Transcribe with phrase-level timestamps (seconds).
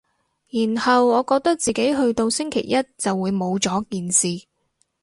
[0.49, 4.47] 然後我覺得自己去到星期一就會冇咗件事